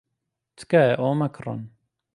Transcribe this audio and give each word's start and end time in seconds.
تکایە 0.57 0.93
ئەوە 0.97 1.13
مەکڕن. 1.21 1.59